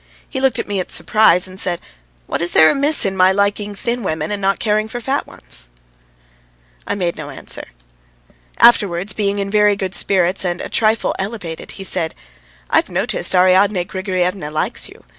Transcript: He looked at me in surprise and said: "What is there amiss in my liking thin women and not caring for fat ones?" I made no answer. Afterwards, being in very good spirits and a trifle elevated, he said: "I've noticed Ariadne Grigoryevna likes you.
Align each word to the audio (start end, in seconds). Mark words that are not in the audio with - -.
He 0.27 0.41
looked 0.41 0.57
at 0.57 0.67
me 0.67 0.79
in 0.79 0.89
surprise 0.89 1.47
and 1.47 1.59
said: 1.59 1.79
"What 2.25 2.41
is 2.41 2.53
there 2.53 2.71
amiss 2.71 3.05
in 3.05 3.15
my 3.15 3.31
liking 3.31 3.75
thin 3.75 4.01
women 4.01 4.31
and 4.31 4.41
not 4.41 4.57
caring 4.57 4.87
for 4.87 4.99
fat 4.99 5.27
ones?" 5.27 5.69
I 6.87 6.95
made 6.95 7.15
no 7.15 7.29
answer. 7.29 7.65
Afterwards, 8.57 9.13
being 9.13 9.37
in 9.37 9.51
very 9.51 9.75
good 9.75 9.93
spirits 9.93 10.43
and 10.43 10.59
a 10.59 10.69
trifle 10.69 11.13
elevated, 11.19 11.73
he 11.73 11.83
said: 11.83 12.15
"I've 12.67 12.89
noticed 12.89 13.35
Ariadne 13.35 13.83
Grigoryevna 13.85 14.49
likes 14.49 14.89
you. 14.89 15.05